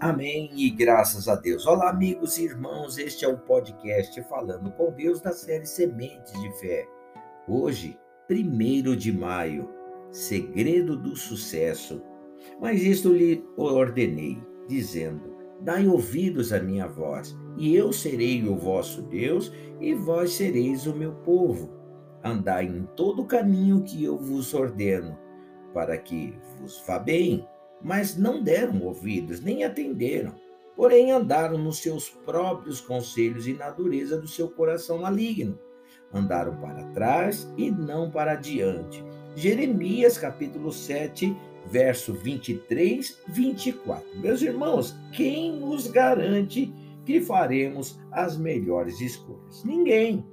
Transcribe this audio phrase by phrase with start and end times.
[0.00, 1.66] Amém e graças a Deus.
[1.66, 6.50] Olá, amigos e irmãos, este é o podcast Falando com Deus da série Sementes de
[6.58, 6.88] Fé.
[7.46, 7.98] Hoje,
[8.30, 9.68] 1 de maio,
[10.10, 12.02] Segredo do Sucesso.
[12.58, 19.02] Mas isto lhe ordenei, dizendo: Dai ouvidos à minha voz, e eu serei o vosso
[19.02, 21.78] Deus, e vós sereis o meu povo.
[22.24, 25.18] Andai em todo o caminho que eu vos ordeno,
[25.74, 27.46] para que vos vá bem
[27.82, 30.34] mas não deram ouvidos, nem atenderam.
[30.76, 35.58] Porém, andaram nos seus próprios conselhos e na dureza do seu coração maligno.
[36.12, 39.04] Andaram para trás e não para adiante.
[39.36, 44.18] Jeremias capítulo 7, verso 23, 24.
[44.18, 46.72] Meus irmãos, quem nos garante
[47.04, 49.62] que faremos as melhores escolhas?
[49.64, 50.24] Ninguém.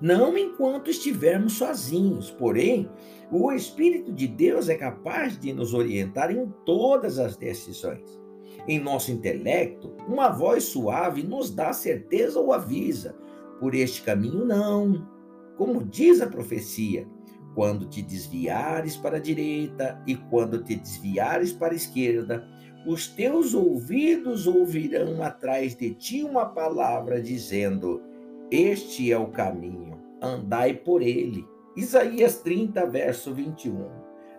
[0.00, 2.90] Não enquanto estivermos sozinhos, porém,
[3.30, 8.20] o Espírito de Deus é capaz de nos orientar em todas as decisões.
[8.66, 13.14] Em nosso intelecto, uma voz suave nos dá certeza ou avisa:
[13.60, 15.08] por este caminho não.
[15.56, 17.06] Como diz a profecia,
[17.54, 22.46] quando te desviares para a direita e quando te desviares para a esquerda,
[22.86, 28.02] os teus ouvidos ouvirão atrás de ti uma palavra dizendo:
[28.50, 31.46] Este é o caminho, andai por ele.
[31.76, 33.88] Isaías 30, verso 21.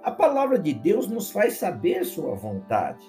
[0.03, 3.03] A palavra de Deus nos faz saber sua vontade,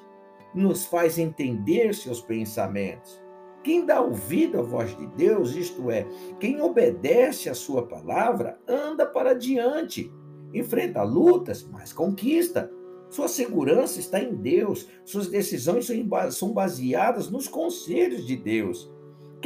[0.54, 3.22] nos faz entender seus pensamentos.
[3.62, 6.06] Quem dá ouvido à voz de Deus, isto é,
[6.40, 10.10] quem obedece à sua palavra, anda para diante,
[10.54, 12.72] enfrenta lutas, mas conquista.
[13.10, 15.88] Sua segurança está em Deus, suas decisões
[16.32, 18.90] são baseadas nos conselhos de Deus.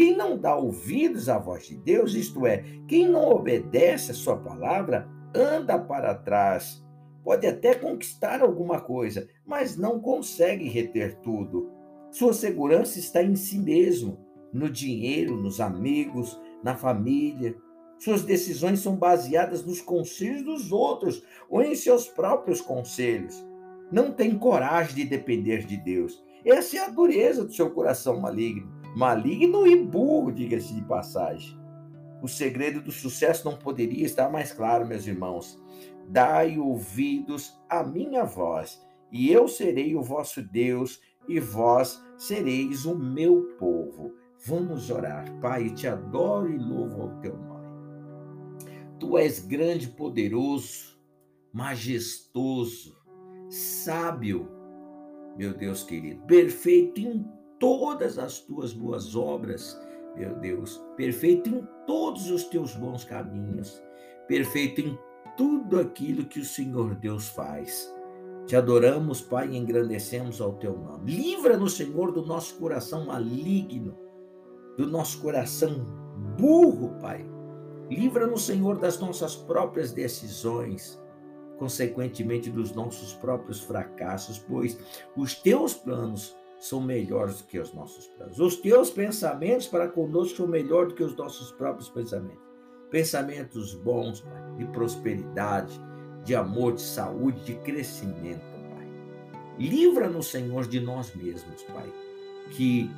[0.00, 4.34] Quem não dá ouvidos à voz de Deus, isto é, quem não obedece a sua
[4.34, 6.82] palavra, anda para trás.
[7.22, 11.70] Pode até conquistar alguma coisa, mas não consegue reter tudo.
[12.10, 14.18] Sua segurança está em si mesmo,
[14.54, 17.54] no dinheiro, nos amigos, na família.
[17.98, 23.36] Suas decisões são baseadas nos conselhos dos outros ou em seus próprios conselhos.
[23.92, 26.24] Não tem coragem de depender de Deus.
[26.42, 31.58] Essa é a dureza do seu coração maligno maligno e burro, diga-se de passagem.
[32.22, 35.58] O segredo do sucesso não poderia estar mais claro, meus irmãos.
[36.08, 42.98] Dai ouvidos à minha voz, e eu serei o vosso Deus, e vós sereis o
[42.98, 44.14] meu povo.
[44.46, 45.30] Vamos orar.
[45.40, 47.50] Pai, te adoro e louvo ao teu nome.
[48.98, 50.98] Tu és grande, poderoso,
[51.52, 52.96] majestoso,
[53.48, 54.48] sábio,
[55.36, 57.24] meu Deus querido, perfeito em
[57.60, 59.80] todas as tuas boas obras,
[60.16, 63.80] meu Deus, perfeito em todos os teus bons caminhos,
[64.26, 64.98] perfeito em
[65.36, 67.94] tudo aquilo que o Senhor Deus faz.
[68.46, 71.12] Te adoramos, Pai, e engrandecemos ao teu nome.
[71.12, 73.96] Livra-nos, Senhor, do nosso coração maligno,
[74.76, 75.84] do nosso coração
[76.36, 77.24] burro, Pai.
[77.90, 81.00] Livra-nos, Senhor, das nossas próprias decisões,
[81.58, 84.78] consequentemente dos nossos próprios fracassos, pois
[85.16, 88.38] os teus planos são melhores do que os nossos planos.
[88.38, 92.44] Os teus pensamentos para conosco são melhores do que os nossos próprios pensamentos.
[92.90, 95.80] Pensamentos bons, Pai, de prosperidade,
[96.22, 98.44] de amor, de saúde, de crescimento,
[98.74, 98.86] Pai.
[99.58, 101.90] Livra-nos, Senhor, de nós mesmos, Pai.
[102.50, 102.90] Que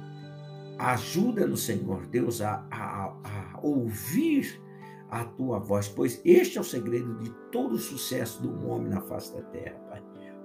[0.79, 4.61] ajuda-nos, Senhor Deus, a, a, a ouvir
[5.09, 9.03] a tua voz, pois este é o segredo de todo o sucesso do homem na
[9.03, 10.03] face da terra, Pai.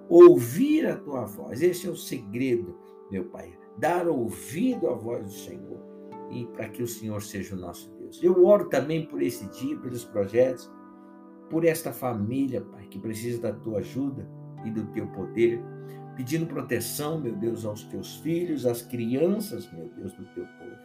[0.07, 2.77] Ouvir a tua voz, este é o segredo
[3.12, 5.79] meu Pai, dar ouvido à voz do Senhor
[6.31, 8.22] e para que o Senhor seja o nosso Deus.
[8.22, 10.69] Eu oro também por esse dia, pelos projetos,
[11.50, 14.28] por esta família, Pai, que precisa da tua ajuda
[14.66, 15.62] e do teu poder,
[16.16, 20.75] pedindo proteção, meu Deus, aos teus filhos, às crianças, meu Deus, do teu povo.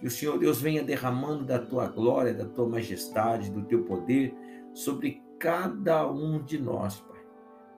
[0.00, 4.34] Que o Senhor Deus venha derramando da tua glória, da tua majestade, do teu poder
[4.72, 7.11] sobre cada um de nós, Pai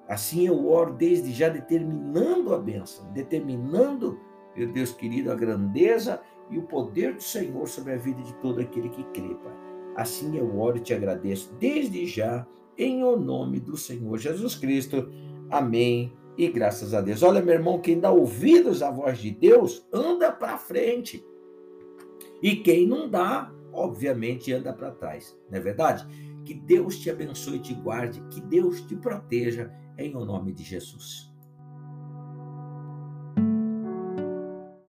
[0.09, 4.21] Assim eu oro desde já determinando a bênção, determinando,
[4.55, 6.21] meu Deus querido, a grandeza
[6.51, 9.55] e o poder do Senhor sobre a vida de todo aquele que crê, Pai.
[9.97, 12.47] Assim eu oro e te agradeço desde já,
[12.77, 15.09] em o nome do Senhor Jesus Cristo.
[15.51, 16.12] Amém.
[16.37, 17.23] E graças a Deus.
[17.23, 21.25] Olha, meu irmão, quem dá ouvidos à voz de Deus, anda para frente.
[22.43, 25.39] E quem não dá, obviamente, anda para trás.
[25.49, 26.05] Não é verdade?
[26.45, 30.62] Que Deus te abençoe e te guarde, que Deus te proteja em o nome de
[30.62, 31.33] Jesus.